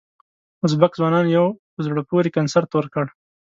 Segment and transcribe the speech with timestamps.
[0.65, 3.05] ازبک ځوانانو یو په زړه پورې کنسرت ورکړ.